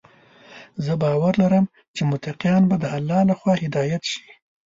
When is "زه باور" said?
0.85-1.33